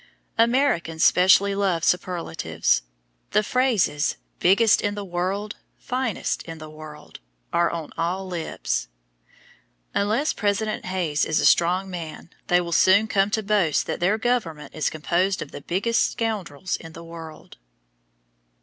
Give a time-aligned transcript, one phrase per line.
[0.39, 2.81] Americans specially love superlatives.
[3.33, 7.19] The phrases "biggest in the world," "finest in the world,"
[7.53, 8.87] are on all lips.
[9.93, 14.17] Unless President Hayes is a strong man they will soon come to boast that their
[14.17, 17.57] government is composed of the "biggest scoundrels" in the world.